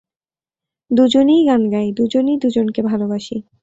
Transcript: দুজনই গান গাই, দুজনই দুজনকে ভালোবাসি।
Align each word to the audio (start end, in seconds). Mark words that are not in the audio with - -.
দুজনই 0.91 1.39
গান 1.45 1.61
গাই, 1.71 1.87
দুজনই 1.91 2.35
দুজনকে 2.37 2.81
ভালোবাসি। 2.81 3.35